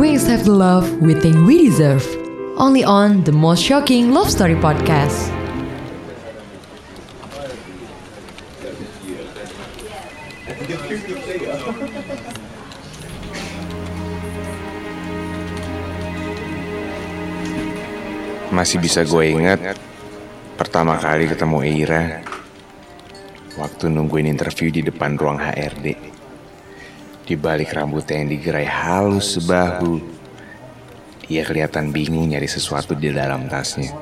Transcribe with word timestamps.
we 0.00 0.16
accept 0.16 0.48
the 0.48 0.56
love 0.56 0.88
we 1.04 1.12
think 1.12 1.36
we 1.44 1.68
deserve. 1.68 2.00
Only 2.56 2.80
on 2.80 3.20
the 3.28 3.36
most 3.36 3.60
shocking 3.60 4.16
love 4.16 4.32
story 4.32 4.56
podcast. 4.56 5.28
Masih 18.48 18.80
bisa 18.80 19.04
gue 19.04 19.36
ingat 19.36 19.76
pertama 20.56 20.96
kali 20.96 21.28
ketemu 21.28 21.60
Eira 21.60 22.24
waktu 23.60 23.92
nungguin 23.92 24.24
interview 24.24 24.72
di 24.72 24.80
depan 24.80 25.20
ruang 25.20 25.36
HRD. 25.36 26.19
Di 27.30 27.38
balik 27.38 27.70
rambutnya 27.78 28.18
yang 28.18 28.26
digerai 28.26 28.66
halus 28.66 29.38
sebahu, 29.38 30.02
dia 31.30 31.46
kelihatan 31.46 31.94
bingung 31.94 32.26
nyari 32.26 32.50
sesuatu 32.50 32.98
di 32.98 33.06
dalam 33.14 33.46
tasnya. 33.46 33.94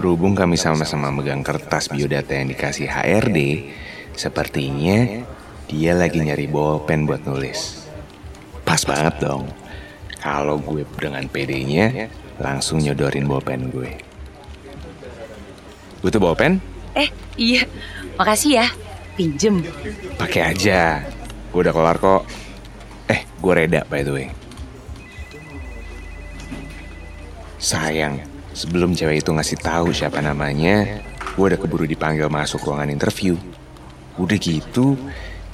Berhubung 0.00 0.32
kami 0.32 0.56
sama-sama 0.56 1.12
megang 1.12 1.44
kertas 1.44 1.92
biodata 1.92 2.32
yang 2.32 2.48
dikasih 2.48 2.88
HRD, 2.88 3.68
sepertinya 4.16 5.20
dia 5.68 5.92
lagi 5.92 6.24
nyari 6.24 6.48
bolpen 6.48 7.04
buat 7.04 7.28
nulis. 7.28 7.84
Pas 8.64 8.80
banget 8.88 9.20
dong. 9.20 9.44
Kalau 10.16 10.56
gue 10.64 10.88
dengan 10.96 11.28
PD-nya, 11.28 12.08
langsung 12.40 12.80
nyodorin 12.80 13.28
bolpen 13.28 13.68
gue. 13.68 14.00
Butuh 16.00 16.24
bolpen? 16.24 16.56
Eh, 16.96 17.12
iya. 17.36 17.68
Makasih 18.16 18.64
ya. 18.64 18.66
Pinjem. 19.12 19.60
Pakai 20.16 20.56
aja. 20.56 21.04
Gue 21.54 21.62
udah 21.62 21.70
kelar 21.70 22.02
kok. 22.02 22.26
Eh, 23.06 23.22
gue 23.22 23.52
reda 23.54 23.86
by 23.86 24.02
the 24.02 24.10
way. 24.10 24.26
Sayang, 27.62 28.18
sebelum 28.50 28.98
cewek 28.98 29.22
itu 29.22 29.30
ngasih 29.30 29.62
tahu 29.62 29.94
siapa 29.94 30.18
namanya, 30.18 30.98
gue 31.38 31.44
udah 31.46 31.54
keburu 31.54 31.86
dipanggil 31.86 32.26
masuk 32.26 32.66
ruangan 32.66 32.90
interview. 32.90 33.38
Udah 34.18 34.34
gitu, 34.34 34.98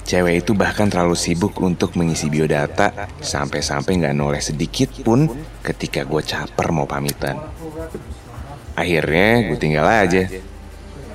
cewek 0.09 0.41
itu 0.41 0.57
bahkan 0.57 0.89
terlalu 0.89 1.13
sibuk 1.13 1.53
untuk 1.61 1.93
mengisi 1.93 2.33
biodata 2.33 3.13
sampai-sampai 3.21 4.01
nggak 4.01 4.17
noleh 4.17 4.41
sedikit 4.41 4.89
pun 5.05 5.29
ketika 5.61 6.01
gue 6.01 6.25
caper 6.25 6.73
mau 6.73 6.89
pamitan. 6.89 7.37
Akhirnya 8.73 9.53
gue 9.53 9.57
tinggal 9.61 9.85
aja 9.85 10.25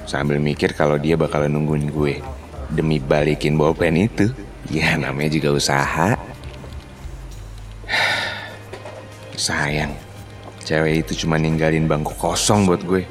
sambil 0.07 0.39
mikir 0.39 0.79
kalau 0.79 0.95
dia 0.95 1.19
bakalan 1.19 1.51
nungguin 1.51 1.91
gue 1.91 2.23
demi 2.71 3.03
balikin 3.03 3.59
bolpen 3.59 3.99
itu. 3.99 4.46
Ya 4.67 4.99
namanya 4.99 5.31
juga 5.31 5.55
usaha. 5.55 6.19
Sayang, 9.37 9.95
cewek 10.67 11.07
itu 11.07 11.23
cuma 11.23 11.39
ninggalin 11.39 11.87
bangku 11.87 12.11
kosong 12.19 12.67
buat 12.67 12.83
gue. 12.83 13.07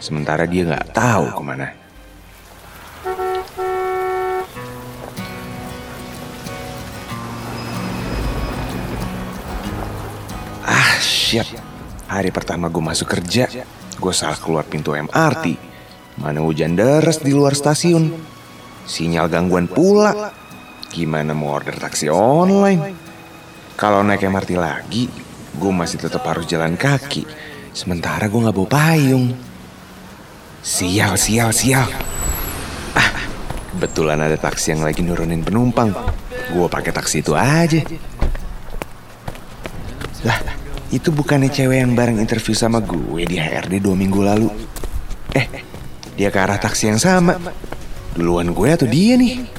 Sementara 0.00 0.48
dia 0.48 0.64
nggak 0.64 0.96
tahu 0.96 1.24
ke 1.36 1.42
mana. 1.44 1.68
Ah, 10.64 10.96
shit. 11.02 11.44
Hari 12.06 12.30
pertama 12.30 12.70
gue 12.70 12.80
masuk 12.80 13.10
kerja, 13.10 13.50
gue 13.98 14.12
salah 14.14 14.38
keluar 14.38 14.64
pintu 14.64 14.96
MRT. 14.96 15.58
Mana 16.16 16.40
hujan 16.40 16.72
deras 16.72 17.20
di 17.20 17.36
luar 17.36 17.52
stasiun. 17.52 18.14
Sinyal 18.86 19.28
gangguan 19.28 19.68
pula. 19.68 20.32
Gimana 20.90 21.34
mau 21.34 21.54
order 21.54 21.76
taksi 21.76 22.06
online? 22.10 22.94
Kalau 23.76 24.00
naik 24.00 24.24
MRT 24.24 24.56
lagi, 24.56 25.10
gue 25.52 25.72
masih 25.72 26.00
tetap 26.00 26.24
harus 26.24 26.48
jalan 26.48 26.76
kaki. 26.78 27.28
Sementara 27.76 28.24
gue 28.24 28.40
nggak 28.40 28.56
bawa 28.56 28.68
payung. 28.72 29.36
Sial, 30.64 31.20
sial, 31.20 31.52
sial. 31.52 31.84
Ah, 32.96 33.12
kebetulan 33.70 34.16
ada 34.16 34.40
taksi 34.40 34.72
yang 34.72 34.82
lagi 34.82 35.04
nurunin 35.04 35.44
penumpang. 35.44 35.92
Gue 36.50 36.66
pakai 36.72 36.90
taksi 36.94 37.20
itu 37.20 37.36
aja. 37.36 37.84
Lah, 40.24 40.40
itu 40.88 41.12
bukannya 41.12 41.52
cewek 41.52 41.78
yang 41.84 41.92
bareng 41.92 42.16
interview 42.16 42.56
sama 42.56 42.80
gue 42.80 43.28
di 43.28 43.36
HRD 43.36 43.84
dua 43.84 43.92
minggu 43.92 44.20
lalu. 44.24 44.48
Eh, 45.36 45.46
dia 46.16 46.32
ke 46.32 46.38
arah 46.40 46.56
taksi 46.56 46.88
yang 46.88 46.98
sama. 46.98 47.36
Duluan 48.16 48.56
gue 48.56 48.68
atau 48.72 48.88
dia 48.88 49.20
nih? 49.20 49.55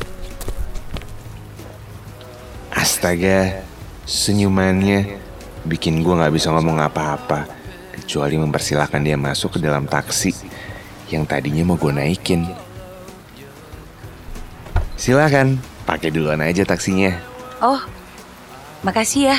Astaga, 3.07 3.63
senyumannya 4.03 5.15
bikin 5.63 6.03
gue 6.03 6.11
gak 6.11 6.27
bisa 6.27 6.51
ngomong 6.51 6.75
apa-apa. 6.83 7.47
Kecuali 7.95 8.35
mempersilahkan 8.35 8.99
dia 8.99 9.15
masuk 9.15 9.55
ke 9.55 9.59
dalam 9.63 9.87
taksi 9.87 10.35
yang 11.07 11.23
tadinya 11.23 11.63
mau 11.63 11.79
gue 11.79 11.87
naikin. 11.87 12.51
Silakan, 14.99 15.55
pakai 15.87 16.11
duluan 16.11 16.43
aja 16.43 16.67
taksinya. 16.67 17.15
Oh, 17.63 17.79
makasih 18.83 19.31
ya. 19.31 19.37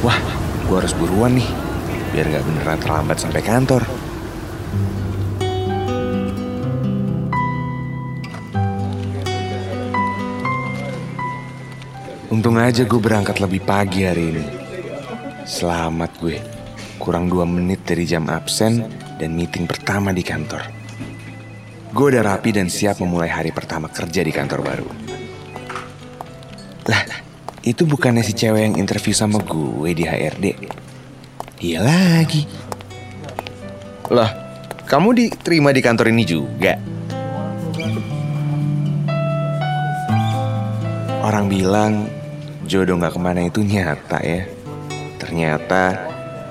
Wah, 0.00 0.16
gue 0.72 0.76
harus 0.80 0.96
buruan 0.96 1.36
nih, 1.36 1.52
biar 2.16 2.32
gak 2.32 2.44
beneran 2.48 2.80
terlambat 2.80 3.20
sampai 3.20 3.44
kantor. 3.44 3.84
Untung 12.32 12.56
aja 12.56 12.88
gue 12.88 12.96
berangkat 12.96 13.44
lebih 13.44 13.60
pagi 13.60 14.08
hari 14.08 14.32
ini. 14.32 14.44
Selamat 15.44 16.16
gue, 16.16 16.40
kurang 16.96 17.28
dua 17.28 17.44
menit 17.44 17.84
dari 17.84 18.08
jam 18.08 18.24
absen 18.32 18.88
dan 19.20 19.36
meeting 19.36 19.68
pertama 19.68 20.16
di 20.16 20.24
kantor. 20.24 20.64
Gue 21.92 22.16
udah 22.16 22.24
rapi 22.24 22.56
dan 22.56 22.72
siap 22.72 23.04
memulai 23.04 23.28
hari 23.28 23.52
pertama 23.52 23.92
kerja 23.92 24.24
di 24.24 24.32
kantor 24.32 24.64
baru. 24.64 24.88
Lah, 26.88 27.04
itu 27.68 27.84
bukannya 27.84 28.24
si 28.24 28.32
cewek 28.32 28.64
yang 28.64 28.80
interview 28.80 29.12
sama 29.12 29.36
gue 29.36 29.92
di 29.92 30.08
HRD. 30.08 30.56
Dia 31.60 31.84
lagi. 31.84 32.48
Lah, 34.08 34.32
kamu 34.88 35.08
diterima 35.20 35.68
di 35.68 35.84
kantor 35.84 36.08
ini 36.08 36.24
juga? 36.24 36.80
Orang 41.20 41.52
bilang 41.52 42.21
jodoh 42.66 42.98
gak 42.98 43.14
ke 43.14 43.20
mana 43.20 43.46
itu 43.46 43.60
nyata 43.62 44.18
ya. 44.22 44.46
Ternyata 45.18 45.82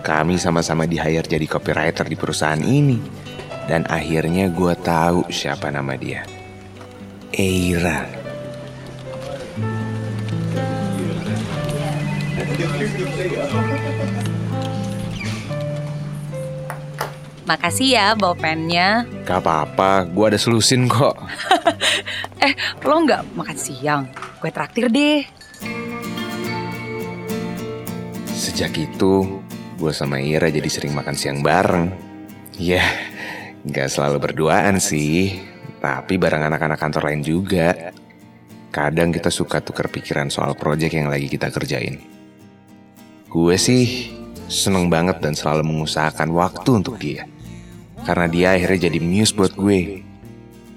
kami 0.01 0.35
sama-sama 0.39 0.87
di 0.87 0.97
hire 0.97 1.27
jadi 1.27 1.45
copywriter 1.47 2.07
di 2.07 2.17
perusahaan 2.19 2.59
ini. 2.59 2.99
Dan 3.69 3.87
akhirnya 3.87 4.51
gue 4.51 4.73
tahu 4.79 5.29
siapa 5.31 5.71
nama 5.71 5.95
dia. 5.95 6.25
Eira. 7.31 8.03
Makasih 17.47 17.87
ya 17.91 18.07
bawa 18.15 18.35
pennya. 18.35 19.03
Gak 19.27 19.43
apa-apa, 19.43 20.07
gue 20.07 20.25
ada 20.25 20.39
selusin 20.39 20.87
kok. 20.87 21.15
Eh, 22.41 22.57
lo 22.81 22.97
nggak 23.05 23.37
makan 23.37 23.53
siang? 23.53 24.09
Gue 24.41 24.49
traktir 24.49 24.89
deh. 24.89 25.21
Sejak 28.61 28.93
itu, 28.93 29.41
gue 29.81 29.89
sama 29.89 30.21
Ira 30.21 30.45
jadi 30.53 30.69
sering 30.69 30.93
makan 30.93 31.17
siang 31.17 31.41
bareng. 31.41 31.97
Ya, 32.61 32.85
gak 33.65 33.89
selalu 33.89 34.21
berduaan 34.21 34.77
sih, 34.77 35.41
tapi 35.81 36.21
bareng 36.21 36.45
anak-anak 36.45 36.77
kantor 36.77 37.09
lain 37.09 37.25
juga. 37.25 37.89
Kadang 38.69 39.09
kita 39.09 39.33
suka 39.33 39.65
tukar 39.65 39.89
pikiran 39.89 40.29
soal 40.29 40.53
proyek 40.53 40.93
yang 40.93 41.09
lagi 41.09 41.25
kita 41.25 41.49
kerjain. 41.49 42.05
Gue 43.33 43.57
sih 43.57 44.13
seneng 44.45 44.93
banget 44.93 45.25
dan 45.25 45.33
selalu 45.33 45.65
mengusahakan 45.65 46.29
waktu 46.29 46.69
untuk 46.85 47.01
dia. 47.01 47.25
Karena 48.05 48.29
dia 48.29 48.53
akhirnya 48.53 48.93
jadi 48.93 49.01
muse 49.01 49.33
buat 49.33 49.57
gue. 49.57 50.05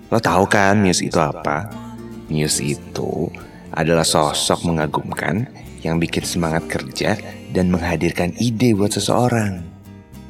Lo 0.08 0.24
tahu 0.24 0.48
kan 0.48 0.80
muse 0.80 1.04
itu 1.04 1.20
apa? 1.20 1.68
Muse 2.32 2.64
itu 2.64 3.28
adalah 3.76 4.08
sosok 4.08 4.72
mengagumkan 4.72 5.52
yang 5.84 6.00
bikin 6.00 6.24
semangat 6.24 6.64
kerja 6.64 7.20
dan 7.52 7.68
menghadirkan 7.68 8.32
ide 8.40 8.72
buat 8.72 8.96
seseorang. 8.96 9.60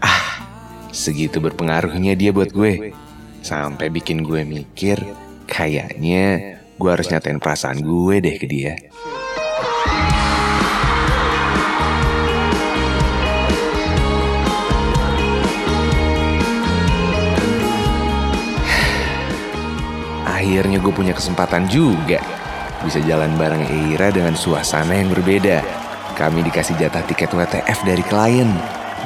Ah, 0.02 0.42
segitu 0.90 1.38
berpengaruhnya 1.38 2.18
dia 2.18 2.34
buat 2.34 2.50
gue. 2.50 2.90
Sampai 3.38 3.86
bikin 3.94 4.26
gue 4.26 4.42
mikir, 4.42 4.98
kayaknya 5.46 6.58
gue 6.74 6.90
harus 6.90 7.06
nyatain 7.06 7.38
perasaan 7.38 7.78
gue 7.86 8.18
deh 8.18 8.34
ke 8.34 8.50
dia. 8.50 8.74
Akhirnya 20.26 20.82
gue 20.82 20.90
punya 20.90 21.14
kesempatan 21.14 21.70
juga 21.70 22.43
bisa 22.84 23.00
jalan 23.00 23.32
bareng 23.40 23.64
Eira 23.64 24.12
dengan 24.12 24.36
suasana 24.36 24.92
yang 24.92 25.08
berbeda. 25.08 25.64
Kami 26.14 26.44
dikasih 26.44 26.76
jatah 26.76 27.00
tiket 27.08 27.32
WTF 27.32 27.78
dari 27.82 28.04
klien. 28.04 28.46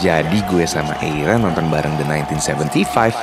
Jadi 0.03 0.43
gue 0.51 0.67
sama 0.67 0.99
Eira 0.99 1.39
nonton 1.39 1.71
bareng 1.71 1.95
The 1.97 2.05
1975. 2.05 3.15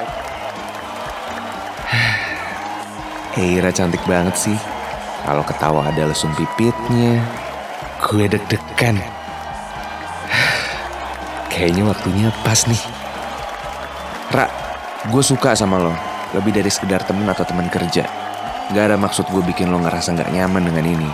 Eira 3.43 3.69
cantik 3.75 4.01
banget 4.07 4.35
sih. 4.39 4.57
Kalau 5.27 5.43
ketawa 5.43 5.83
ada 5.85 6.07
lesung 6.07 6.31
pipitnya. 6.33 7.19
Gue 8.01 8.31
deg-degan. 8.31 8.97
Kayaknya 11.51 11.83
waktunya 11.85 12.27
pas 12.41 12.65
nih. 12.65 12.81
Ra, 14.33 14.49
gue 15.11 15.23
suka 15.23 15.53
sama 15.53 15.77
lo. 15.77 15.93
Lebih 16.33 16.57
dari 16.57 16.73
sekedar 16.73 17.05
temen 17.05 17.29
atau 17.29 17.45
teman 17.45 17.69
kerja. 17.69 18.24
Gak 18.73 18.89
ada 18.89 18.97
maksud 18.97 19.29
gue 19.29 19.45
bikin 19.45 19.69
lo 19.69 19.77
ngerasa 19.77 20.17
gak 20.17 20.33
nyaman 20.33 20.65
dengan 20.65 20.85
ini. 20.89 21.09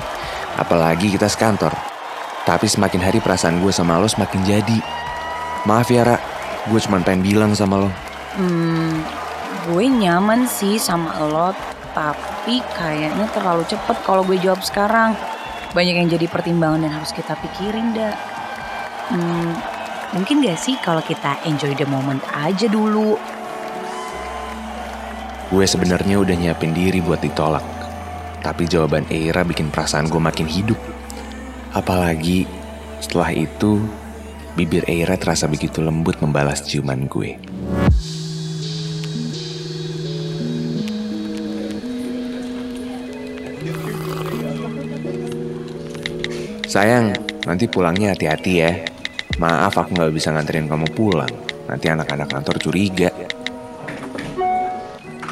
Apalagi 0.56 1.12
kita 1.12 1.27
sekantor. 1.27 1.75
Tapi 2.48 2.65
semakin 2.65 3.03
hari 3.03 3.19
perasaan 3.19 3.59
gue 3.59 3.71
sama 3.75 4.00
lo 4.00 4.07
semakin 4.07 4.42
jadi. 4.48 4.80
Maaf 5.68 5.92
ya 5.92 6.07
Ra, 6.07 6.18
gue 6.71 6.80
cuma 6.80 7.03
pengen 7.03 7.21
bilang 7.27 7.51
sama 7.51 7.86
lo. 7.86 7.89
Hmm, 8.39 9.03
gue 9.68 9.86
nyaman 9.86 10.48
sih 10.48 10.80
sama 10.80 11.12
lo, 11.27 11.51
tapi 11.92 12.63
kayaknya 12.80 13.27
terlalu 13.36 13.68
cepet 13.68 13.98
kalau 14.07 14.24
gue 14.24 14.39
jawab 14.39 14.63
sekarang. 14.63 15.13
Banyak 15.75 15.95
yang 16.01 16.09
jadi 16.09 16.31
pertimbangan 16.31 16.88
dan 16.88 16.95
harus 16.95 17.12
kita 17.12 17.36
pikirin, 17.36 17.92
dah. 17.92 18.15
Hmm, 19.12 19.53
mungkin 20.15 20.39
gak 20.42 20.57
sih 20.57 20.80
kalau 20.80 21.03
kita 21.03 21.44
enjoy 21.44 21.75
the 21.75 21.86
moment 21.86 22.24
aja 22.31 22.71
dulu? 22.71 23.19
Gue 25.51 25.68
sebenarnya 25.68 26.15
udah 26.15 26.31
nyiapin 26.31 26.71
diri 26.71 27.03
buat 27.03 27.19
ditolak. 27.19 27.59
Tapi 28.39 28.71
jawaban 28.71 29.03
Eira 29.12 29.44
bikin 29.44 29.68
perasaan 29.68 30.07
gue 30.07 30.15
makin 30.15 30.48
hidup. 30.48 30.80
Apalagi 31.75 32.48
setelah 33.03 33.36
itu, 33.36 33.83
bibir 34.56 34.88
Eira 34.88 35.19
terasa 35.19 35.51
begitu 35.51 35.83
lembut 35.83 36.24
membalas 36.24 36.63
ciuman 36.63 37.03
gue. 37.03 37.36
Sayang, 46.71 47.12
nanti 47.44 47.68
pulangnya 47.68 48.15
hati-hati 48.15 48.53
ya. 48.56 48.71
Maaf 49.36 49.75
aku 49.75 50.00
nggak 50.00 50.15
bisa 50.15 50.31
nganterin 50.31 50.71
kamu 50.71 50.88
pulang. 50.95 51.27
Nanti 51.68 51.92
anak-anak 51.92 52.31
kantor 52.31 52.56
curiga. 52.63 53.12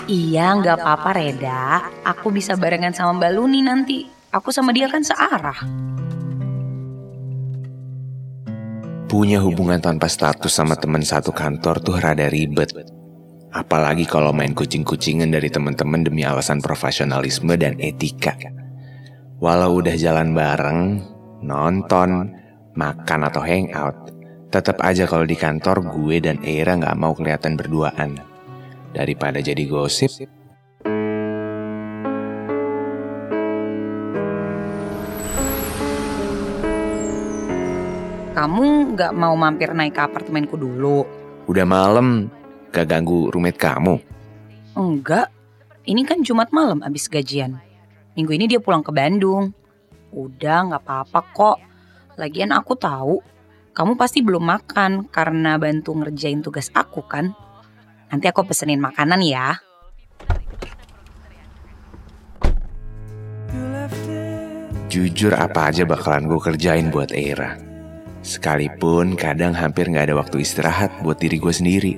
Iya, 0.09 0.57
nggak 0.57 0.81
apa-apa 0.81 1.09
Reda. 1.13 1.85
Aku 2.01 2.33
bisa 2.33 2.57
barengan 2.57 2.89
sama 2.97 3.21
Mbak 3.21 3.31
Luni 3.37 3.61
nanti. 3.61 4.09
Aku 4.33 4.49
sama 4.49 4.73
dia 4.73 4.89
kan 4.89 5.05
searah. 5.05 5.53
Punya 9.05 9.37
hubungan 9.45 9.77
tanpa 9.77 10.09
status 10.09 10.49
sama 10.49 10.73
teman 10.81 11.05
satu 11.05 11.29
kantor 11.29 11.77
tuh 11.85 12.01
rada 12.01 12.25
ribet. 12.25 12.73
Apalagi 13.53 14.09
kalau 14.09 14.33
main 14.33 14.57
kucing-kucingan 14.57 15.29
dari 15.29 15.53
teman-teman 15.53 16.01
demi 16.01 16.25
alasan 16.25 16.57
profesionalisme 16.57 17.53
dan 17.53 17.77
etika. 17.77 18.33
Walau 19.37 19.77
udah 19.77 19.93
jalan 19.93 20.33
bareng, 20.33 21.05
nonton, 21.45 22.33
makan 22.73 23.21
atau 23.29 23.45
hangout, 23.45 24.09
tetap 24.49 24.81
aja 24.81 25.05
kalau 25.05 25.29
di 25.29 25.37
kantor 25.37 25.85
gue 25.85 26.17
dan 26.17 26.41
Era 26.41 26.73
nggak 26.77 26.97
mau 26.97 27.13
kelihatan 27.13 27.53
berduaan. 27.57 28.28
Daripada 28.89 29.37
jadi 29.37 29.63
gosip, 29.69 30.09
Kamu 38.33 38.95
nggak 38.95 39.11
mau 39.19 39.35
mampir 39.35 39.75
naik 39.75 39.99
ke 39.99 40.01
apartemenku 40.01 40.55
dulu? 40.55 41.03
udah 41.49 41.65
malam, 41.65 42.29
gak 42.69 42.93
ganggu 42.93 43.33
roommate 43.33 43.57
kamu. 43.57 43.97
Enggak. 44.77 45.33
Ini 45.81 46.05
kan 46.05 46.21
Jumat 46.21 46.53
malam 46.53 46.85
abis 46.85 47.09
gajian. 47.09 47.57
Minggu 48.13 48.37
ini 48.37 48.45
dia 48.45 48.61
pulang 48.61 48.85
ke 48.85 48.93
Bandung. 48.93 49.49
Udah 50.13 50.69
nggak 50.69 50.85
apa-apa 50.85 51.19
kok. 51.33 51.57
Lagian 52.21 52.53
aku 52.53 52.77
tahu 52.77 53.17
kamu 53.73 53.97
pasti 53.97 54.21
belum 54.21 54.45
makan 54.45 55.09
karena 55.09 55.57
bantu 55.57 55.97
ngerjain 55.97 56.45
tugas 56.45 56.69
aku 56.77 57.01
kan. 57.01 57.33
Nanti 58.09 58.25
aku 58.25 58.41
pesenin 58.41 58.81
makanan 58.81 59.21
ya. 59.21 59.61
Jujur 64.89 65.37
apa 65.37 65.69
aja 65.69 65.85
bakalan 65.85 66.25
gue 66.25 66.41
kerjain 66.41 66.89
buat 66.89 67.13
Era. 67.13 67.61
Sekalipun 68.25 69.13
kadang 69.13 69.53
hampir 69.53 69.85
gak 69.93 70.09
ada 70.09 70.17
waktu 70.17 70.41
istirahat 70.41 71.05
buat 71.05 71.21
diri 71.21 71.37
gue 71.37 71.53
sendiri. 71.53 71.93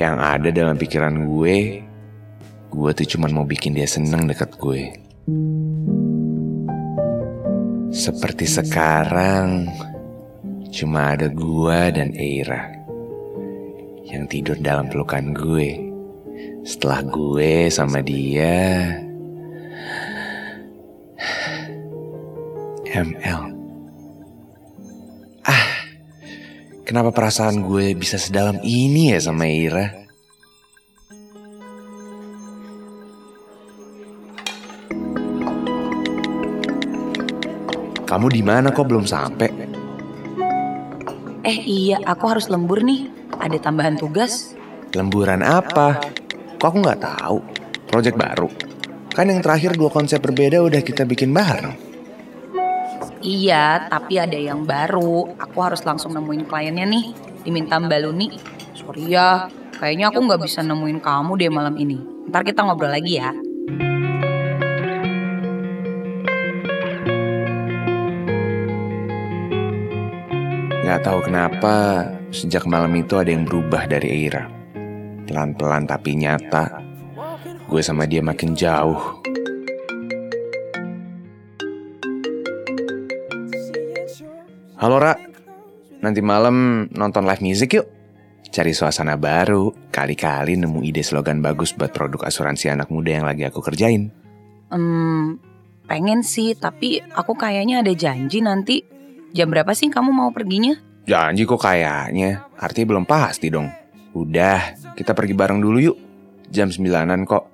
Yang 0.00 0.16
ada 0.16 0.48
dalam 0.48 0.76
pikiran 0.80 1.28
gue, 1.28 1.84
gue 2.72 2.90
tuh 2.96 3.06
cuma 3.16 3.28
mau 3.28 3.44
bikin 3.44 3.76
dia 3.76 3.84
seneng 3.84 4.24
deket 4.24 4.56
gue. 4.56 4.96
Seperti 7.92 8.48
sekarang, 8.48 9.68
cuma 10.72 11.12
ada 11.12 11.28
gue 11.28 11.80
dan 11.92 12.16
Eira 12.16 12.85
yang 14.06 14.30
tidur 14.30 14.54
dalam 14.62 14.86
pelukan 14.86 15.34
gue. 15.34 15.82
Setelah 16.62 17.02
gue 17.06 17.70
sama 17.70 18.02
dia, 18.02 18.94
ML. 22.90 23.40
Ah, 25.46 25.66
kenapa 26.86 27.10
perasaan 27.14 27.62
gue 27.62 27.94
bisa 27.98 28.18
sedalam 28.18 28.58
ini 28.62 29.14
ya 29.14 29.18
sama 29.22 29.46
Ira? 29.46 30.06
Kamu 38.06 38.30
di 38.30 38.42
mana 38.42 38.70
kok 38.70 38.86
belum 38.86 39.02
sampai? 39.02 39.50
Eh 41.42 41.58
iya, 41.62 41.98
aku 42.06 42.24
harus 42.30 42.46
lembur 42.46 42.82
nih. 42.82 43.15
Ada 43.40 43.58
tambahan 43.60 43.96
tugas. 44.00 44.56
Lemburan 44.96 45.44
apa? 45.44 46.00
Kok 46.56 46.66
aku 46.66 46.78
nggak 46.80 47.02
tahu? 47.04 47.38
Project 47.86 48.16
baru. 48.16 48.48
Kan 49.12 49.32
yang 49.32 49.40
terakhir 49.40 49.76
dua 49.76 49.88
konsep 49.88 50.20
berbeda 50.20 50.60
udah 50.60 50.80
kita 50.84 51.08
bikin 51.08 51.32
bareng. 51.32 51.72
Iya, 53.24 53.88
tapi 53.88 54.20
ada 54.20 54.36
yang 54.36 54.68
baru. 54.68 55.34
Aku 55.40 55.58
harus 55.64 55.80
langsung 55.82 56.12
nemuin 56.12 56.44
kliennya 56.46 56.84
nih. 56.84 57.04
Diminta 57.42 57.80
Mbak 57.80 58.00
Luni. 58.04 58.28
Sorry 58.76 59.08
ya, 59.08 59.48
kayaknya 59.76 60.12
aku 60.12 60.20
nggak 60.20 60.40
bisa 60.44 60.60
nemuin 60.60 61.00
kamu 61.00 61.32
deh 61.40 61.50
malam 61.50 61.74
ini. 61.80 61.96
Ntar 62.28 62.44
kita 62.44 62.62
ngobrol 62.66 62.92
lagi 62.92 63.18
ya. 63.18 63.32
Gak 70.86 71.02
tahu 71.02 71.18
kenapa 71.18 72.06
sejak 72.30 72.62
malam 72.62 72.94
itu 72.94 73.18
ada 73.18 73.26
yang 73.26 73.42
berubah 73.42 73.90
dari 73.90 74.22
Eira. 74.22 74.46
Pelan-pelan 75.26 75.82
tapi 75.82 76.14
nyata, 76.14 76.78
gue 77.66 77.82
sama 77.82 78.06
dia 78.06 78.22
makin 78.22 78.54
jauh. 78.54 79.18
Halo 84.78 85.02
Ra, 85.02 85.18
nanti 86.06 86.22
malam 86.22 86.86
nonton 86.94 87.26
live 87.26 87.42
music 87.42 87.82
yuk. 87.82 87.90
Cari 88.54 88.70
suasana 88.70 89.18
baru, 89.18 89.90
kali-kali 89.90 90.54
nemu 90.54 90.86
ide 90.86 91.02
slogan 91.02 91.42
bagus 91.42 91.74
buat 91.74 91.90
produk 91.90 92.30
asuransi 92.30 92.70
anak 92.70 92.94
muda 92.94 93.10
yang 93.10 93.26
lagi 93.26 93.42
aku 93.42 93.58
kerjain. 93.58 94.14
Hmm, 94.70 95.42
pengen 95.90 96.22
sih, 96.22 96.54
tapi 96.54 97.02
aku 97.10 97.34
kayaknya 97.34 97.82
ada 97.82 97.90
janji 97.90 98.38
nanti. 98.38 98.94
Jam 99.34 99.50
berapa 99.50 99.72
sih 99.74 99.90
kamu 99.90 100.10
mau 100.14 100.30
perginya? 100.30 100.76
Janji 101.06 101.46
kok 101.46 101.62
kayaknya, 101.62 102.50
artinya 102.58 102.86
belum 102.94 103.06
pasti 103.06 103.46
dong. 103.46 103.70
Udah, 104.16 104.74
kita 104.98 105.14
pergi 105.14 105.34
bareng 105.36 105.62
dulu 105.62 105.78
yuk. 105.78 105.96
Jam 106.50 106.70
9 106.70 107.26
kok. 107.26 107.44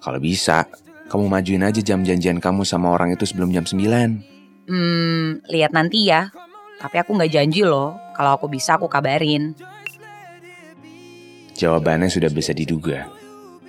Kalau 0.00 0.18
bisa, 0.18 0.66
kamu 1.10 1.26
majuin 1.26 1.66
aja 1.66 1.82
jam 1.82 2.06
janjian 2.06 2.38
kamu 2.38 2.62
sama 2.62 2.94
orang 2.94 3.14
itu 3.14 3.26
sebelum 3.26 3.50
jam 3.50 3.66
9. 3.66 4.66
Hmm, 4.70 5.42
lihat 5.50 5.74
nanti 5.74 6.06
ya. 6.06 6.30
Tapi 6.80 6.96
aku 7.02 7.18
nggak 7.18 7.30
janji 7.34 7.66
loh. 7.66 7.98
Kalau 8.14 8.38
aku 8.38 8.46
bisa 8.46 8.78
aku 8.78 8.86
kabarin. 8.86 9.52
Jawabannya 11.58 12.08
sudah 12.08 12.32
bisa 12.32 12.56
diduga. 12.56 13.10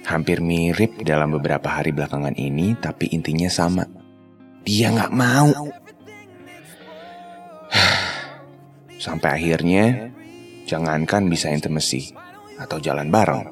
Hampir 0.08 0.40
mirip 0.40 1.04
dalam 1.04 1.36
beberapa 1.36 1.68
hari 1.68 1.92
belakangan 1.92 2.38
ini, 2.40 2.78
tapi 2.80 3.12
intinya 3.12 3.52
sama. 3.52 3.84
Dia 4.64 4.94
nggak 4.94 5.12
mau. 5.12 5.52
Sampai 9.01 9.34
akhirnya, 9.34 10.13
jangankan 10.70 11.25
bisa 11.25 11.50
intimacy 11.50 12.13
atau 12.62 12.77
jalan 12.77 13.10
bareng. 13.10 13.50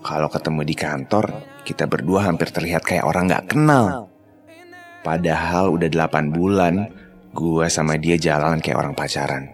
Kalau 0.00 0.32
ketemu 0.32 0.64
di 0.64 0.72
kantor, 0.72 1.24
kita 1.60 1.84
berdua 1.84 2.24
hampir 2.24 2.48
terlihat 2.48 2.88
kayak 2.88 3.04
orang 3.04 3.28
nggak 3.28 3.52
kenal. 3.52 4.08
Padahal 5.04 5.76
udah 5.76 5.92
8 5.92 6.32
bulan 6.32 6.88
gue 7.36 7.66
sama 7.68 8.00
dia 8.00 8.16
jalan 8.16 8.64
kayak 8.64 8.80
orang 8.80 8.96
pacaran. 8.96 9.52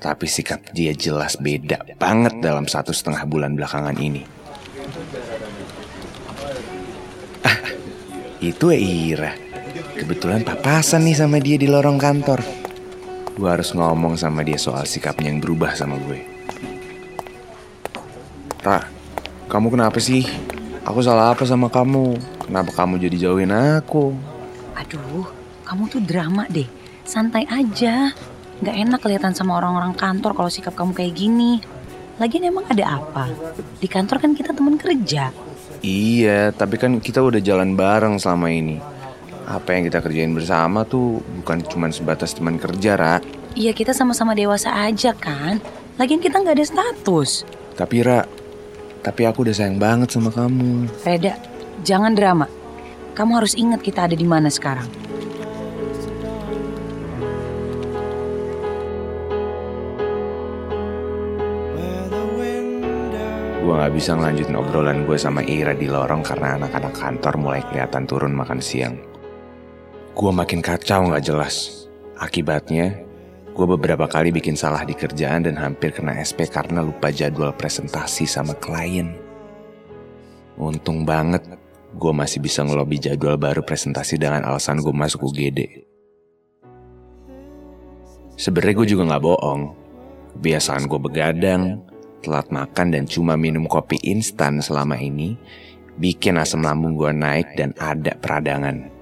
Tapi 0.00 0.24
sikap 0.24 0.72
dia 0.72 0.96
jelas 0.96 1.36
beda 1.36 1.84
banget 2.00 2.40
dalam 2.40 2.64
satu 2.64 2.96
setengah 2.96 3.28
bulan 3.28 3.52
belakangan 3.52 4.00
ini. 4.00 4.24
Ah, 7.44 7.60
itu 8.40 8.72
Ira. 8.72 9.36
Kebetulan 10.00 10.40
papasan 10.40 11.04
nih 11.04 11.16
sama 11.20 11.36
dia 11.44 11.60
di 11.60 11.68
lorong 11.68 12.00
kantor. 12.00 12.59
Gue 13.40 13.48
harus 13.48 13.72
ngomong 13.72 14.20
sama 14.20 14.44
dia 14.44 14.60
soal 14.60 14.84
sikapnya 14.84 15.32
yang 15.32 15.40
berubah 15.40 15.72
sama 15.72 15.96
gue. 15.96 16.20
Ra, 18.60 18.84
kamu 19.48 19.72
kenapa 19.72 19.96
sih? 19.96 20.28
Aku 20.84 21.00
salah 21.00 21.32
apa 21.32 21.48
sama 21.48 21.72
kamu? 21.72 22.20
Kenapa 22.44 22.68
kamu 22.76 23.00
jadi 23.00 23.16
jauhin 23.16 23.48
aku? 23.48 24.12
Aduh, 24.76 25.24
kamu 25.64 25.88
tuh 25.88 26.04
drama 26.04 26.44
deh. 26.52 26.68
Santai 27.08 27.48
aja. 27.48 28.12
Gak 28.60 28.76
enak 28.76 29.00
kelihatan 29.00 29.32
sama 29.32 29.56
orang-orang 29.56 29.96
kantor 29.96 30.36
kalau 30.36 30.52
sikap 30.52 30.76
kamu 30.76 30.92
kayak 30.92 31.16
gini. 31.16 31.64
Lagian 32.20 32.44
emang 32.44 32.68
ada 32.68 33.00
apa? 33.00 33.32
Di 33.80 33.88
kantor 33.88 34.20
kan 34.20 34.36
kita 34.36 34.52
teman 34.52 34.76
kerja. 34.76 35.32
Iya, 35.80 36.52
tapi 36.52 36.76
kan 36.76 37.00
kita 37.00 37.24
udah 37.24 37.40
jalan 37.40 37.72
bareng 37.72 38.20
selama 38.20 38.52
ini. 38.52 38.99
Apa 39.50 39.74
yang 39.74 39.90
kita 39.90 39.98
kerjain 39.98 40.30
bersama 40.30 40.86
tuh 40.86 41.18
bukan 41.42 41.58
cuma 41.66 41.90
sebatas 41.90 42.38
teman 42.38 42.54
kerja, 42.54 42.94
Ra. 42.94 43.18
Iya 43.58 43.74
kita 43.74 43.90
sama-sama 43.90 44.30
dewasa 44.38 44.70
aja 44.70 45.10
kan. 45.10 45.58
Lagian 45.98 46.22
kita 46.22 46.38
nggak 46.38 46.54
ada 46.54 46.66
status. 46.70 47.42
Tapi 47.74 47.98
Ra, 48.06 48.22
tapi 49.02 49.26
aku 49.26 49.42
udah 49.42 49.50
sayang 49.50 49.82
banget 49.82 50.14
sama 50.14 50.30
kamu. 50.30 50.86
Reda, 51.02 51.34
jangan 51.82 52.14
drama. 52.14 52.46
Kamu 53.18 53.42
harus 53.42 53.58
ingat 53.58 53.82
kita 53.82 54.06
ada 54.06 54.14
di 54.14 54.22
mana 54.22 54.46
sekarang. 54.46 54.86
Gue 63.60 63.74
gak 63.78 63.94
bisa 63.94 64.14
ngelanjutin 64.18 64.58
obrolan 64.58 65.06
gue 65.06 65.18
sama 65.18 65.42
Ira 65.46 65.74
di 65.74 65.86
lorong 65.86 66.22
karena 66.26 66.58
anak-anak 66.58 66.94
kantor 66.94 67.34
mulai 67.38 67.62
kelihatan 67.66 68.02
turun 68.06 68.34
makan 68.34 68.58
siang. 68.58 69.09
Gue 70.20 70.36
makin 70.36 70.60
kacau 70.60 71.08
gak 71.08 71.24
jelas. 71.24 71.88
Akibatnya, 72.20 72.92
gue 73.56 73.66
beberapa 73.72 74.04
kali 74.04 74.28
bikin 74.28 74.52
salah 74.52 74.84
di 74.84 74.92
kerjaan 74.92 75.48
dan 75.48 75.56
hampir 75.56 75.96
kena 75.96 76.20
SP 76.20 76.44
karena 76.44 76.84
lupa 76.84 77.08
jadwal 77.08 77.56
presentasi 77.56 78.28
sama 78.28 78.52
klien. 78.52 79.16
Untung 80.60 81.08
banget, 81.08 81.40
gue 81.96 82.12
masih 82.12 82.36
bisa 82.44 82.60
ngelobi 82.60 83.00
jadwal 83.00 83.40
baru 83.40 83.64
presentasi 83.64 84.20
dengan 84.20 84.44
alasan 84.44 84.84
gue 84.84 84.92
masuk 84.92 85.32
UGD. 85.32 85.88
Sebenernya 88.36 88.76
gue 88.76 88.88
juga 88.92 89.16
gak 89.16 89.24
bohong. 89.24 89.72
Kebiasaan 90.36 90.84
gue 90.84 91.00
begadang, 91.00 91.80
telat 92.20 92.52
makan 92.52 92.92
dan 92.92 93.08
cuma 93.08 93.40
minum 93.40 93.64
kopi 93.64 93.96
instan 94.04 94.60
selama 94.60 95.00
ini 95.00 95.40
bikin 95.96 96.36
asam 96.36 96.60
lambung 96.60 96.92
gue 96.92 97.08
naik 97.08 97.56
dan 97.56 97.72
ada 97.80 98.12
peradangan. 98.20 98.99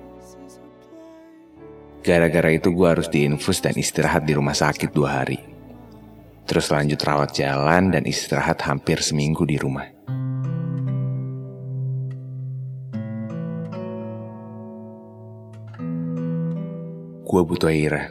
Gara-gara 1.98 2.50
itu 2.54 2.70
gue 2.70 2.88
harus 2.88 3.10
diinfus 3.10 3.58
dan 3.58 3.74
istirahat 3.74 4.22
di 4.24 4.32
rumah 4.32 4.54
sakit 4.54 4.94
dua 4.94 5.22
hari. 5.22 5.38
Terus 6.48 6.72
lanjut 6.72 6.96
rawat 7.04 7.36
jalan 7.36 7.92
dan 7.92 8.08
istirahat 8.08 8.62
hampir 8.64 9.04
seminggu 9.04 9.44
di 9.44 9.60
rumah. 9.60 9.84
Gue 17.28 17.42
butuh 17.44 17.68
Aira. 17.68 18.08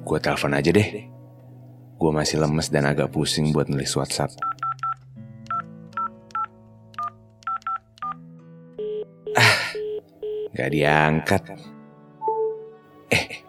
Gue 0.00 0.16
telepon 0.16 0.56
aja 0.56 0.72
deh. 0.72 1.04
Gue 2.00 2.10
masih 2.14 2.40
lemes 2.40 2.72
dan 2.72 2.88
agak 2.88 3.12
pusing 3.12 3.52
buat 3.52 3.68
nulis 3.68 3.92
WhatsApp. 3.92 4.32
Ah, 9.36 9.56
gak 10.56 10.72
diangkat. 10.72 11.77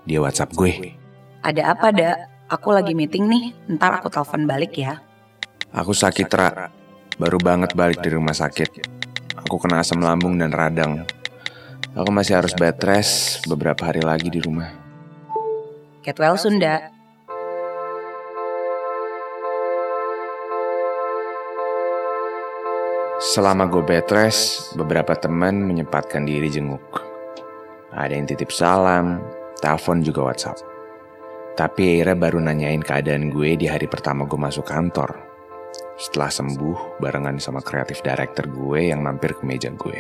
Dia 0.10 0.26
WhatsApp 0.26 0.58
gue. 0.58 0.98
Ada 1.46 1.78
apa, 1.78 1.94
Da? 1.94 2.18
Aku 2.50 2.74
lagi 2.74 2.98
meeting 2.98 3.30
nih. 3.30 3.54
Ntar 3.78 4.02
aku 4.02 4.10
telepon 4.10 4.50
balik 4.50 4.74
ya. 4.74 4.98
Aku 5.70 5.94
sakit, 5.94 6.26
Ra. 6.34 6.74
Baru 7.22 7.38
banget 7.38 7.78
balik 7.78 8.02
dari 8.02 8.18
rumah 8.18 8.34
sakit. 8.34 8.90
Aku 9.46 9.62
kena 9.62 9.86
asam 9.86 10.02
lambung 10.02 10.34
dan 10.42 10.50
radang. 10.50 11.06
Aku 11.94 12.10
masih 12.10 12.42
harus 12.42 12.58
bed 12.58 12.82
rest 12.82 13.46
beberapa 13.46 13.86
hari 13.86 14.02
lagi 14.02 14.34
di 14.34 14.42
rumah. 14.42 14.74
Get 16.02 16.18
well 16.18 16.42
Sunda. 16.42 16.90
Selama 23.22 23.70
gue 23.70 23.86
bed 23.86 24.10
rest, 24.10 24.74
beberapa 24.74 25.14
teman 25.14 25.70
menyempatkan 25.70 26.26
diri 26.26 26.50
jenguk. 26.50 26.82
Ada 27.94 28.16
yang 28.16 28.26
titip 28.26 28.50
salam, 28.50 29.22
telepon 29.60 30.02
juga 30.02 30.32
WhatsApp. 30.32 30.60
Tapi 31.60 32.00
Eira 32.00 32.16
baru 32.16 32.40
nanyain 32.40 32.80
keadaan 32.80 33.36
gue 33.36 33.60
di 33.60 33.68
hari 33.68 33.86
pertama 33.86 34.24
gue 34.24 34.40
masuk 34.40 34.64
kantor. 34.64 35.12
Setelah 36.00 36.32
sembuh, 36.32 37.04
barengan 37.04 37.36
sama 37.44 37.60
kreatif 37.60 38.00
director 38.00 38.48
gue 38.48 38.88
yang 38.88 39.04
mampir 39.04 39.36
ke 39.36 39.44
meja 39.44 39.68
gue. 39.68 40.00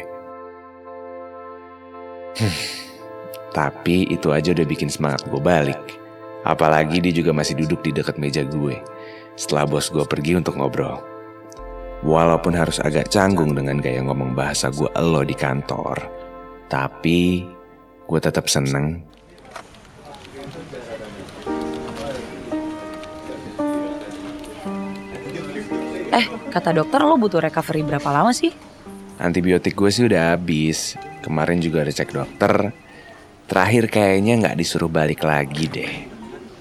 Hmm, 2.39 2.56
tapi 3.51 4.08
itu 4.08 4.32
aja 4.32 4.56
udah 4.56 4.63
bikin 4.63 4.88
semangat 4.88 5.28
gue 5.28 5.42
balik. 5.44 6.00
Apalagi 6.48 7.04
dia 7.04 7.12
juga 7.12 7.36
masih 7.36 7.60
duduk 7.60 7.84
di 7.84 7.92
dekat 7.92 8.16
meja 8.16 8.48
gue. 8.48 8.80
Setelah 9.36 9.68
bos 9.68 9.92
gue 9.92 10.08
pergi 10.08 10.39
untuk 10.39 10.56
ngobrol. 10.56 11.04
Walaupun 12.08 12.56
harus 12.56 12.80
agak 12.80 13.12
canggung 13.12 13.51
dengan 13.51 13.84
gaya 13.84 14.00
ngomong 14.00 14.32
bahasa 14.32 14.72
gue 14.72 14.88
elo 14.96 15.28
di 15.28 15.36
kantor. 15.36 16.00
Tapi 16.72 17.44
gue 18.08 18.20
tetap 18.24 18.48
seneng 18.48 19.04
Eh, 26.19 26.27
kata 26.51 26.75
dokter 26.75 26.99
lo 26.99 27.15
butuh 27.15 27.39
recovery 27.39 27.79
berapa 27.79 28.11
lama 28.11 28.35
sih? 28.35 28.51
Antibiotik 29.23 29.71
gue 29.71 29.88
sih 29.88 30.03
udah 30.03 30.35
habis. 30.35 30.99
Kemarin 31.23 31.63
juga 31.63 31.88
ada 31.88 31.95
cek 31.95 32.11
dokter. 32.11 32.75
Terakhir 33.47 33.88
kayaknya 33.88 34.43
nggak 34.43 34.57
disuruh 34.59 34.91
balik 34.91 35.23
lagi 35.23 35.71
deh. 35.71 35.93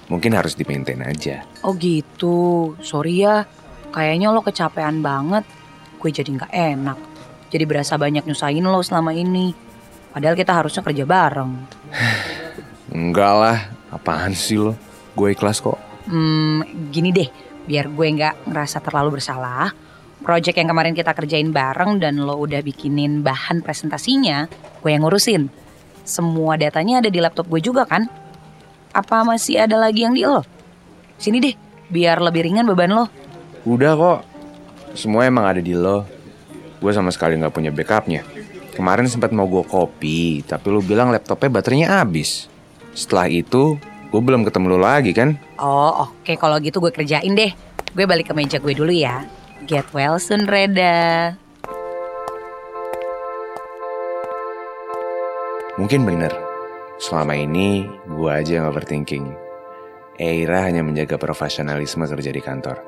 Mungkin 0.07 0.31
harus 0.31 0.55
di-maintain 0.55 1.03
aja. 1.03 1.43
Oh 1.67 1.75
gitu, 1.75 2.71
sorry 2.79 3.27
ya. 3.27 3.43
Kayaknya 3.91 4.31
lo 4.31 4.39
kecapean 4.39 5.03
banget. 5.03 5.43
Gue 5.99 6.07
jadi 6.15 6.31
nggak 6.31 6.53
enak. 6.55 6.97
Jadi 7.51 7.63
berasa 7.67 7.99
banyak 7.99 8.23
nyusahin 8.23 8.63
lo 8.63 8.79
selama 8.79 9.11
ini. 9.11 9.51
Padahal 10.15 10.39
kita 10.39 10.55
harusnya 10.55 10.87
kerja 10.87 11.03
bareng. 11.03 11.51
Enggak 12.95 13.33
lah, 13.35 13.59
apaan 13.91 14.31
sih 14.31 14.55
lo? 14.55 14.79
Gue 15.19 15.35
ikhlas 15.35 15.59
kok. 15.59 15.75
Hmm, 16.07 16.63
gini 16.95 17.11
deh, 17.11 17.27
biar 17.69 17.85
gue 17.93 18.07
nggak 18.17 18.49
ngerasa 18.49 18.81
terlalu 18.81 19.21
bersalah. 19.21 19.69
Project 20.25 20.57
yang 20.57 20.73
kemarin 20.73 20.97
kita 20.97 21.13
kerjain 21.13 21.53
bareng 21.53 22.01
dan 22.01 22.17
lo 22.17 22.35
udah 22.41 22.65
bikinin 22.65 23.21
bahan 23.21 23.61
presentasinya, 23.61 24.49
gue 24.81 24.89
yang 24.89 25.05
ngurusin. 25.05 25.47
Semua 26.01 26.57
datanya 26.57 27.05
ada 27.05 27.13
di 27.13 27.21
laptop 27.21 27.45
gue 27.45 27.61
juga 27.61 27.85
kan? 27.85 28.09
Apa 28.89 29.21
masih 29.21 29.63
ada 29.63 29.77
lagi 29.77 30.01
yang 30.01 30.17
di 30.17 30.25
lo? 30.25 30.41
Sini 31.21 31.37
deh, 31.37 31.53
biar 31.93 32.19
lebih 32.19 32.49
ringan 32.49 32.65
beban 32.65 32.89
lo. 32.89 33.05
Udah 33.63 33.93
kok, 33.93 34.19
semua 34.97 35.29
emang 35.29 35.45
ada 35.45 35.61
di 35.61 35.77
lo. 35.77 36.03
Gue 36.81 36.91
sama 36.91 37.13
sekali 37.13 37.37
nggak 37.37 37.53
punya 37.53 37.69
backupnya. 37.69 38.25
Kemarin 38.73 39.05
sempat 39.05 39.29
mau 39.29 39.45
gue 39.45 39.63
copy, 39.63 40.41
tapi 40.43 40.67
lo 40.73 40.81
bilang 40.81 41.13
laptopnya 41.13 41.61
baterainya 41.61 42.01
habis. 42.01 42.49
Setelah 42.91 43.29
itu, 43.29 43.77
gue 44.09 44.21
belum 44.21 44.41
ketemu 44.41 44.65
lo 44.73 44.79
lagi 44.81 45.13
kan? 45.13 45.37
Oh 45.61 46.09
oke 46.09 46.33
kalau 46.37 46.57
gitu 46.57 46.81
gue 46.81 46.89
kerjain 46.89 47.33
deh. 47.37 47.53
Gue 47.93 48.05
balik 48.05 48.29
ke 48.29 48.33
meja 48.33 48.57
gue 48.57 48.73
dulu 48.73 48.93
ya. 48.93 49.25
Get 49.69 49.85
well 49.93 50.17
soon 50.17 50.49
Reda. 50.49 51.37
Mungkin 55.79 56.03
bener. 56.03 56.35
Selama 56.99 57.31
ini, 57.39 57.87
gue 57.87 58.27
aja 58.27 58.59
yang 58.59 58.67
overthinking. 58.67 59.31
Eira 60.19 60.67
hanya 60.67 60.83
menjaga 60.83 61.15
profesionalisme 61.15 62.03
kerja 62.03 62.35
di 62.35 62.43
kantor. 62.43 62.83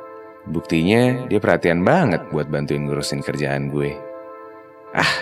Buktinya, 0.52 1.24
dia 1.32 1.40
perhatian 1.40 1.88
banget 1.88 2.28
buat 2.36 2.52
bantuin 2.52 2.84
ngurusin 2.84 3.24
kerjaan 3.24 3.72
gue. 3.72 3.96
Ah, 4.92 5.14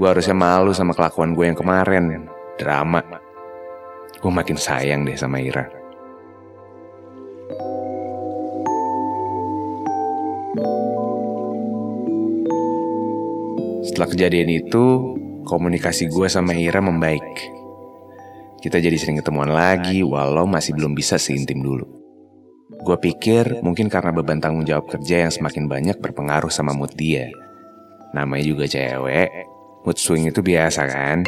gue 0.00 0.08
harusnya 0.08 0.32
malu 0.32 0.72
sama 0.72 0.96
kelakuan 0.96 1.36
gue 1.36 1.44
yang 1.52 1.58
kemarin. 1.58 2.24
Drama. 2.56 3.04
Gue 4.22 4.30
makin 4.30 4.54
sayang 4.54 5.02
deh 5.02 5.18
sama 5.18 5.42
Ira. 5.42 5.66
Setelah 13.82 14.08
kejadian 14.08 14.62
itu, 14.62 14.84
komunikasi 15.42 16.06
gue 16.06 16.30
sama 16.30 16.54
Ira 16.54 16.78
membaik. 16.78 17.50
Kita 18.62 18.78
jadi 18.78 18.94
sering 18.94 19.18
ketemuan 19.18 19.50
lagi 19.50 20.06
walau 20.06 20.46
masih 20.46 20.78
belum 20.78 20.94
bisa 20.94 21.18
seintim 21.18 21.58
dulu. 21.58 21.82
Gue 22.86 22.94
pikir 23.02 23.58
mungkin 23.66 23.90
karena 23.90 24.14
beban 24.14 24.38
tanggung 24.38 24.62
jawab 24.62 24.86
kerja 24.86 25.26
yang 25.26 25.34
semakin 25.34 25.66
banyak 25.66 25.98
berpengaruh 25.98 26.50
sama 26.50 26.70
mood 26.70 26.94
dia. 26.94 27.26
Namanya 28.14 28.46
juga 28.46 28.70
cewek, 28.70 29.30
mood 29.82 29.98
swing 29.98 30.30
itu 30.30 30.46
biasa 30.46 30.86
kan? 30.86 31.26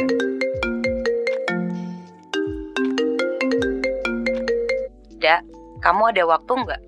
Kamu 5.85 6.17
ada 6.17 6.25
waktu 6.25 6.49
nggak? 6.65 6.81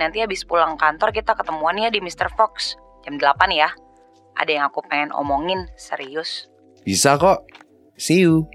Nanti 0.00 0.24
habis 0.24 0.48
pulang 0.48 0.80
kantor 0.80 1.12
kita 1.12 1.36
ketemuan 1.36 1.76
ya 1.76 1.92
di 1.92 2.00
Mr. 2.00 2.32
Fox. 2.32 2.80
Jam 3.04 3.20
8 3.20 3.36
ya. 3.52 3.68
Ada 4.32 4.50
yang 4.56 4.64
aku 4.72 4.80
pengen 4.88 5.12
omongin, 5.12 5.68
serius. 5.76 6.48
Bisa 6.80 7.20
kok. 7.20 7.44
See 8.00 8.24
you. 8.24 8.48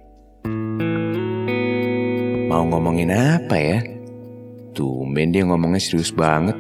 Mau 2.50 2.66
ngomongin 2.66 3.14
apa 3.14 3.54
ya? 3.62 3.86
Tumben 4.74 5.30
dia 5.30 5.46
ngomongnya 5.46 5.78
serius 5.78 6.10
banget. 6.10 6.58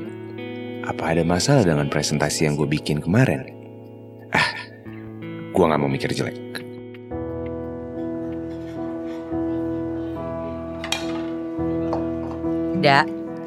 Apa 0.85 1.17
ada 1.17 1.25
masalah 1.25 1.65
dengan 1.65 1.89
presentasi 1.89 2.45
yang 2.45 2.53
gue 2.53 2.69
bikin 2.69 3.01
kemarin? 3.01 3.49
Ah, 4.29 4.53
gue 5.49 5.65
gak 5.65 5.81
mau 5.81 5.89
mikir 5.89 6.13
jelek. 6.13 6.37
Da, 12.85 13.01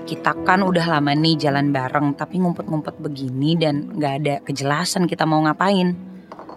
kita 0.09 0.33
kan 0.49 0.65
udah 0.65 0.89
lama 0.89 1.13
nih 1.13 1.37
jalan 1.37 1.69
bareng 1.69 2.17
tapi 2.17 2.41
ngumpet-ngumpet 2.41 2.97
begini 2.97 3.61
dan 3.61 3.93
gak 4.01 4.15
ada 4.25 4.35
kejelasan 4.41 5.05
kita 5.05 5.29
mau 5.29 5.45
ngapain. 5.45 5.93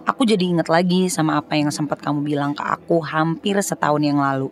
Aku 0.08 0.24
jadi 0.24 0.40
inget 0.40 0.72
lagi 0.72 1.12
sama 1.12 1.36
apa 1.36 1.60
yang 1.60 1.68
sempat 1.68 2.00
kamu 2.00 2.24
bilang 2.24 2.56
ke 2.56 2.64
aku 2.64 3.04
hampir 3.04 3.60
setahun 3.60 4.00
yang 4.00 4.24
lalu. 4.24 4.48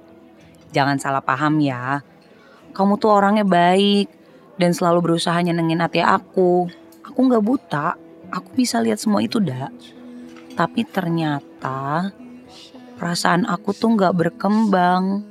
Jangan 0.77 1.01
salah 1.01 1.25
paham 1.25 1.65
ya. 1.65 2.05
Kamu 2.77 3.01
tuh 3.01 3.09
orangnya 3.17 3.43
baik 3.49 4.13
dan 4.61 4.77
selalu 4.77 5.01
berusaha 5.01 5.41
nyenengin 5.41 5.81
hati 5.81 6.05
aku. 6.05 6.69
Aku 7.01 7.19
gak 7.25 7.41
buta, 7.41 7.97
aku 8.29 8.53
bisa 8.53 8.85
lihat 8.85 9.01
semua 9.01 9.25
itu 9.25 9.41
dak. 9.41 9.73
Tapi 10.61 10.85
ternyata 10.85 12.13
perasaan 13.01 13.49
aku 13.49 13.73
tuh 13.73 13.97
gak 13.97 14.13
berkembang. 14.13 15.30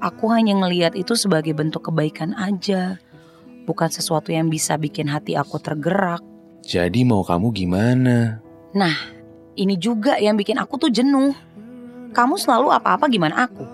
Aku 0.00 0.32
hanya 0.32 0.56
ngelihat 0.56 0.96
itu 0.96 1.12
sebagai 1.12 1.52
bentuk 1.52 1.92
kebaikan 1.92 2.32
aja, 2.32 2.96
bukan 3.68 3.92
sesuatu 3.92 4.32
yang 4.32 4.48
bisa 4.48 4.80
bikin 4.80 5.04
hati 5.12 5.36
aku 5.36 5.60
tergerak. 5.60 6.24
Jadi 6.64 7.04
mau 7.04 7.20
kamu 7.20 7.52
gimana? 7.52 8.40
Nah, 8.72 8.96
ini 9.60 9.76
juga 9.76 10.16
yang 10.16 10.40
bikin 10.40 10.56
aku 10.56 10.80
tuh 10.80 10.88
jenuh. 10.88 11.36
Kamu 12.16 12.40
selalu 12.40 12.72
apa-apa 12.72 13.12
gimana 13.12 13.44
aku. 13.44 13.68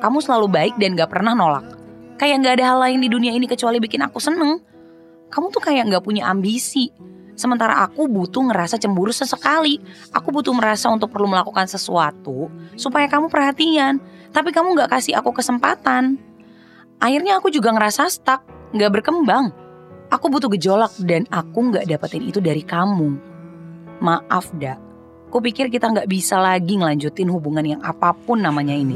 Kamu 0.00 0.24
selalu 0.24 0.48
baik 0.48 0.74
dan 0.80 0.96
gak 0.96 1.12
pernah 1.12 1.36
nolak. 1.36 1.76
Kayak 2.16 2.48
gak 2.48 2.54
ada 2.56 2.64
hal 2.72 2.78
lain 2.80 2.98
di 3.04 3.08
dunia 3.12 3.36
ini 3.36 3.44
kecuali 3.44 3.76
bikin 3.76 4.00
aku 4.00 4.16
seneng. 4.16 4.56
Kamu 5.28 5.52
tuh 5.52 5.60
kayak 5.60 5.92
gak 5.92 6.04
punya 6.08 6.24
ambisi. 6.32 6.88
Sementara 7.36 7.84
aku 7.84 8.08
butuh 8.08 8.48
ngerasa 8.48 8.80
cemburu 8.80 9.12
sesekali. 9.12 9.76
Aku 10.16 10.32
butuh 10.32 10.56
merasa 10.56 10.88
untuk 10.88 11.12
perlu 11.12 11.28
melakukan 11.28 11.68
sesuatu 11.68 12.48
supaya 12.80 13.04
kamu 13.12 13.28
perhatian. 13.28 14.00
Tapi 14.36 14.52
kamu 14.52 14.76
gak 14.76 14.92
kasih 14.92 15.16
aku 15.16 15.32
kesempatan. 15.32 16.20
Akhirnya 17.00 17.40
aku 17.40 17.48
juga 17.48 17.72
ngerasa 17.72 18.04
stuck, 18.12 18.44
gak 18.76 18.92
berkembang. 18.92 19.48
Aku 20.12 20.28
butuh 20.28 20.52
gejolak 20.52 20.92
dan 21.08 21.24
aku 21.32 21.72
gak 21.72 21.88
dapetin 21.88 22.20
itu 22.20 22.36
dari 22.44 22.60
kamu. 22.60 23.16
Maaf, 24.04 24.52
dak. 24.60 24.76
Kupikir 25.32 25.72
kita 25.72 25.88
nggak 25.90 26.06
bisa 26.06 26.38
lagi 26.38 26.78
ngelanjutin 26.78 27.32
hubungan 27.32 27.64
yang 27.64 27.80
apa 27.82 28.12
pun 28.14 28.38
namanya 28.38 28.76
ini. 28.76 28.94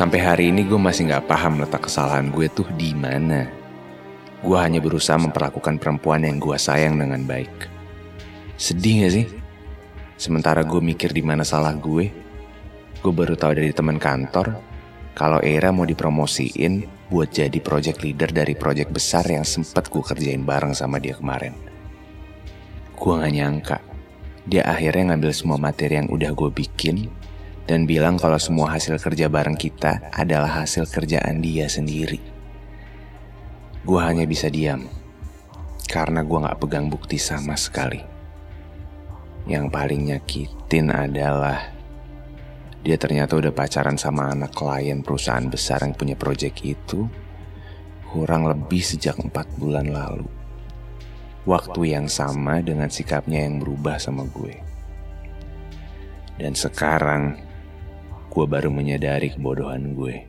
Sampai 0.00 0.16
hari 0.24 0.48
ini 0.48 0.64
gue 0.64 0.80
masih 0.80 1.12
nggak 1.12 1.28
paham 1.28 1.60
letak 1.60 1.84
kesalahan 1.84 2.32
gue 2.32 2.48
tuh 2.48 2.64
di 2.72 2.96
mana. 2.96 3.44
Gue 4.40 4.56
hanya 4.56 4.80
berusaha 4.80 5.20
memperlakukan 5.20 5.76
perempuan 5.76 6.24
yang 6.24 6.40
gue 6.40 6.56
sayang 6.56 6.96
dengan 6.96 7.20
baik. 7.28 7.68
Sedih 8.56 9.04
gak 9.04 9.12
sih? 9.12 9.28
Sementara 10.16 10.64
gue 10.64 10.80
mikir 10.80 11.12
di 11.12 11.20
mana 11.20 11.44
salah 11.44 11.76
gue, 11.76 12.08
gue 12.96 13.12
baru 13.12 13.36
tahu 13.36 13.60
dari 13.60 13.76
teman 13.76 14.00
kantor 14.00 14.56
kalau 15.12 15.36
Era 15.44 15.68
mau 15.68 15.84
dipromosiin 15.84 16.88
buat 17.12 17.28
jadi 17.36 17.60
project 17.60 18.00
leader 18.00 18.32
dari 18.32 18.56
project 18.56 18.96
besar 18.96 19.28
yang 19.28 19.44
sempat 19.44 19.92
gue 19.92 20.00
kerjain 20.00 20.48
bareng 20.48 20.72
sama 20.72 20.96
dia 20.96 21.12
kemarin. 21.12 21.52
Gue 22.96 23.20
gak 23.20 23.32
nyangka, 23.36 23.78
dia 24.48 24.64
akhirnya 24.64 25.12
ngambil 25.12 25.36
semua 25.36 25.60
materi 25.60 26.00
yang 26.00 26.08
udah 26.08 26.32
gue 26.32 26.48
bikin 26.56 27.19
dan 27.70 27.86
bilang 27.86 28.18
kalau 28.18 28.34
semua 28.34 28.74
hasil 28.74 28.98
kerja 28.98 29.30
bareng 29.30 29.54
kita 29.54 30.10
adalah 30.10 30.66
hasil 30.66 30.90
kerjaan 30.90 31.38
dia 31.38 31.70
sendiri. 31.70 32.18
Gue 33.86 34.02
hanya 34.02 34.26
bisa 34.26 34.50
diam 34.50 34.90
karena 35.86 36.26
gue 36.26 36.38
gak 36.50 36.58
pegang 36.58 36.90
bukti 36.90 37.14
sama 37.14 37.54
sekali. 37.54 38.02
Yang 39.46 39.70
paling 39.70 40.02
nyakitin 40.10 40.90
adalah 40.90 41.70
dia 42.82 42.98
ternyata 42.98 43.38
udah 43.38 43.54
pacaran 43.54 43.94
sama 43.94 44.34
anak 44.34 44.50
klien 44.50 45.06
perusahaan 45.06 45.46
besar 45.46 45.86
yang 45.86 45.94
punya 45.94 46.18
proyek 46.18 46.66
itu 46.66 47.06
kurang 48.10 48.50
lebih 48.50 48.82
sejak 48.82 49.14
empat 49.14 49.46
bulan 49.54 49.94
lalu. 49.94 50.26
Waktu 51.46 51.94
yang 51.94 52.10
sama 52.10 52.58
dengan 52.66 52.90
sikapnya 52.90 53.46
yang 53.46 53.62
berubah 53.62 54.02
sama 54.02 54.26
gue. 54.26 54.58
Dan 56.34 56.58
sekarang 56.58 57.49
gue 58.30 58.46
baru 58.46 58.70
menyadari 58.70 59.34
kebodohan 59.34 59.98
gue. 59.98 60.22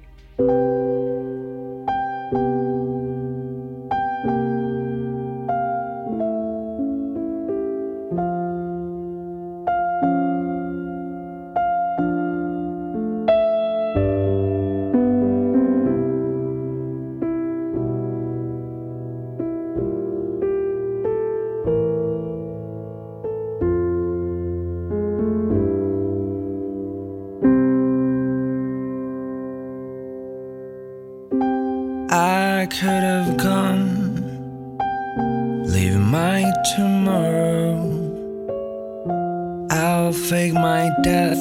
Leave 35.72 35.98
my 35.98 36.44
tomorrow. 36.76 37.80
I'll 39.72 40.12
fake 40.12 40.54
my 40.54 40.92
death, 41.02 41.40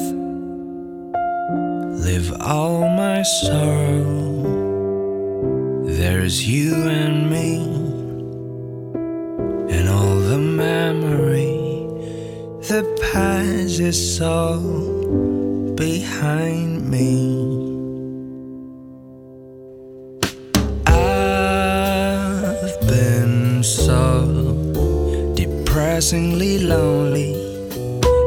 live 2.07 2.33
all 2.41 2.89
my 2.91 3.23
sorrow. 3.23 4.21
There's 5.85 6.47
you 6.49 6.75
and 6.89 7.29
me, 7.29 7.57
and 9.75 9.89
all 9.89 10.15
the 10.15 10.39
memory. 10.39 11.59
The 12.69 12.85
past 13.13 13.81
is 13.81 14.21
all 14.21 15.75
behind 15.75 16.89
me. 16.89 17.60
depressingly 26.01 26.59
lonely, 26.61 27.35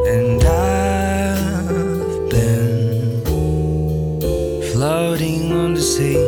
and 0.08 0.44
I've 0.44 2.30
been 2.30 3.26
floating 4.72 5.52
on 5.52 5.74
the 5.74 5.82
sea. 5.82 6.22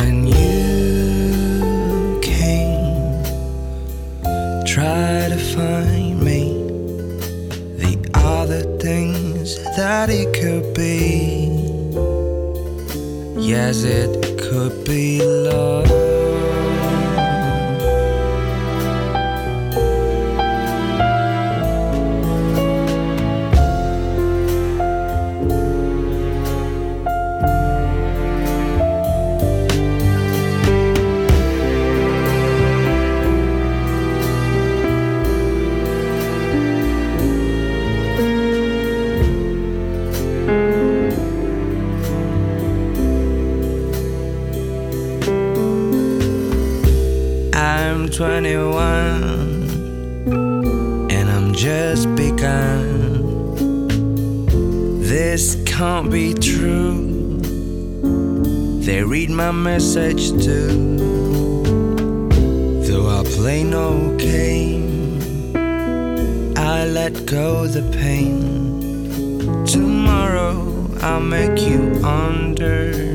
And 0.00 0.26
you 0.26 2.18
came, 2.22 3.22
try 4.64 5.28
to 5.28 5.36
find 5.54 6.18
me. 6.22 6.42
The 7.76 7.98
other 8.14 8.62
things 8.78 9.56
that 9.76 10.08
it 10.08 10.32
could 10.32 10.72
be. 10.72 11.50
Yes, 13.38 13.84
it 13.84 14.38
could 14.38 14.82
be 14.86 15.20
love. 15.22 15.89
21 48.20 51.08
and 51.10 51.30
I'm 51.30 51.54
just 51.54 52.14
begun. 52.16 53.56
This 55.00 55.56
can't 55.64 56.10
be 56.10 56.34
true. 56.34 57.38
They 58.82 59.02
read 59.02 59.30
my 59.30 59.52
message 59.52 60.32
too. 60.44 61.62
Though 62.84 63.08
I 63.08 63.22
play 63.24 63.64
no 63.64 64.14
game, 64.18 65.56
I 66.58 66.84
let 66.84 67.24
go 67.24 67.66
the 67.66 67.80
pain. 67.96 69.64
Tomorrow 69.64 70.90
I'll 71.00 71.22
make 71.22 71.58
you 71.58 71.80
understand. 72.04 73.09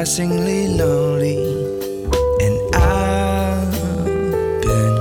Depressingly 0.00 0.62
lonely, 0.78 1.36
and 2.40 2.56
I've 2.74 3.70
been 4.62 4.96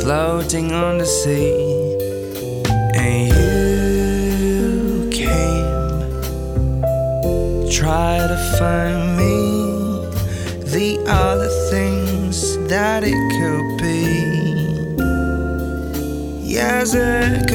floating 0.00 0.72
on 0.72 0.96
the 0.96 1.04
sea, 1.04 1.52
and 2.96 3.28
you 3.28 5.10
came, 5.12 6.00
try 7.70 8.26
to 8.26 8.36
find 8.58 9.18
me 9.18 9.36
the 10.64 10.98
other 11.08 11.50
things 11.68 12.56
that 12.68 13.04
it 13.04 13.20
could 13.36 13.76
be. 13.82 14.02
Yes, 16.42 16.94
it 16.94 17.47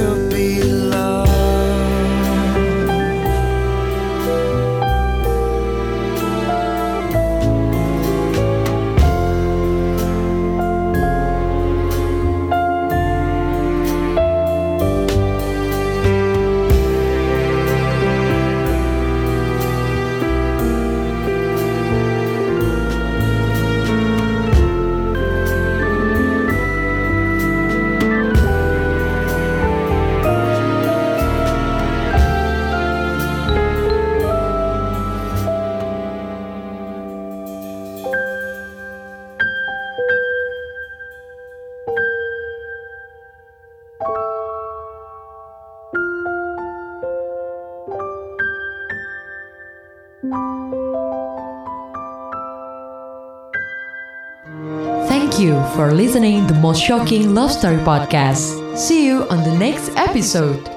for 55.75 55.91
listening 55.91 56.45
the 56.47 56.53
most 56.53 56.81
shocking 56.81 57.33
love 57.33 57.51
story 57.51 57.77
podcast. 57.77 58.77
See 58.77 59.05
you 59.05 59.27
on 59.29 59.43
the 59.43 59.57
next 59.57 59.89
episode. 59.97 60.72